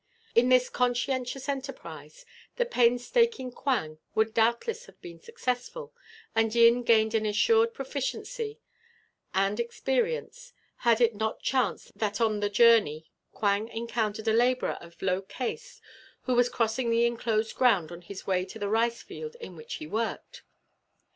[0.33, 5.93] In this conscientious enterprise, the painstaking Quang would doubtless have been successful,
[6.35, 8.59] and Yin gained an assured proficiency
[9.31, 14.99] and experience, had it not chanced that on the journey Quang encountered a labourer of
[15.03, 15.79] low caste
[16.23, 19.75] who was crossing the enclosed ground on his way to the rice field in which
[19.75, 20.41] he worked.